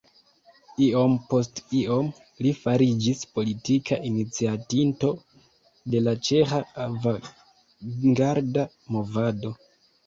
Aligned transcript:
Iom 0.85 1.11
post 1.33 1.59
iom 1.81 2.09
li 2.45 2.53
fariĝis 2.63 3.21
politika 3.37 4.01
iniciatinto 4.09 5.11
de 5.95 6.05
la 6.09 6.17
ĉeĥa 6.31 6.65
avangarda 6.89 8.67
movado. 8.97 9.57